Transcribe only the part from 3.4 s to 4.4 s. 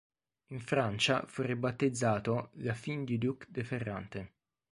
de Ferrante".